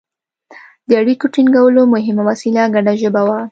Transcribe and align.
د 0.87 0.89
اړیکو 1.01 1.25
ټینګولو 1.33 1.81
مهمه 1.93 2.23
وسیله 2.29 2.63
ګډه 2.75 2.93
ژبه 3.01 3.21
وه 3.27 3.39